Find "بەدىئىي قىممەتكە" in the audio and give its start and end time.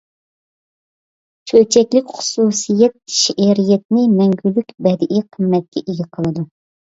4.89-5.85